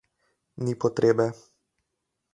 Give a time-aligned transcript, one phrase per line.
[0.63, 1.29] Ni potrebe.